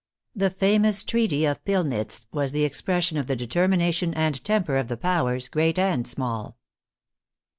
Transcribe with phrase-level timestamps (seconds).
[0.35, 4.87] The famous treaty of Pilnitz was the expression of the de termination and temper of
[4.87, 6.57] the Powers, great and small.